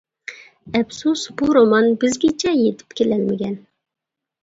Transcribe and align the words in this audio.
ئەپسۇس، 0.79 1.27
بۇ 1.43 1.51
رومان 1.59 1.91
بىزگىچە 2.07 2.57
يېتىپ 2.65 3.01
كېلەلمىگەن. 3.01 3.59